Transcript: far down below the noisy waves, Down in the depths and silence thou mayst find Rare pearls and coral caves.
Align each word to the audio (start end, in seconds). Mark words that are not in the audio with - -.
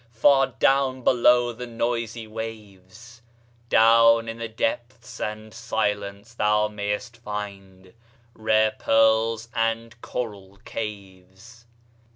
far 0.15 0.47
down 0.57 1.03
below 1.03 1.53
the 1.53 1.67
noisy 1.67 2.25
waves, 2.25 3.21
Down 3.69 4.27
in 4.27 4.39
the 4.39 4.47
depths 4.47 5.19
and 5.19 5.53
silence 5.53 6.33
thou 6.33 6.69
mayst 6.69 7.17
find 7.17 7.93
Rare 8.33 8.73
pearls 8.79 9.47
and 9.53 10.01
coral 10.01 10.57
caves. 10.65 11.67